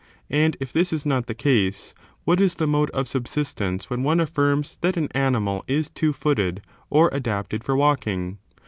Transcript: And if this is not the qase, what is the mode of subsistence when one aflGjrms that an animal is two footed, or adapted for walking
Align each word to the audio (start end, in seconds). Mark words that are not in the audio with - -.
And 0.31 0.57
if 0.59 0.73
this 0.73 0.91
is 0.91 1.05
not 1.05 1.27
the 1.27 1.35
qase, 1.35 1.93
what 2.25 2.41
is 2.41 2.55
the 2.55 2.65
mode 2.65 2.89
of 2.89 3.07
subsistence 3.07 3.87
when 3.91 4.01
one 4.01 4.17
aflGjrms 4.17 4.79
that 4.81 4.97
an 4.97 5.09
animal 5.11 5.63
is 5.67 5.91
two 5.91 6.11
footed, 6.11 6.63
or 6.89 7.11
adapted 7.13 7.63
for 7.63 7.75
walking 7.75 8.39